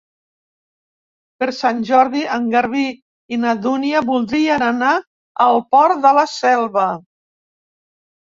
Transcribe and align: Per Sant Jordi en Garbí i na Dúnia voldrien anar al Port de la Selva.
Per 1.41 1.47
Sant 1.57 1.81
Jordi 1.89 2.23
en 2.37 2.47
Garbí 2.53 2.85
i 3.37 3.39
na 3.41 3.53
Dúnia 3.65 4.01
voldrien 4.07 4.65
anar 4.69 4.95
al 5.45 5.61
Port 5.77 6.01
de 6.07 6.15
la 6.21 6.25
Selva. 6.33 6.87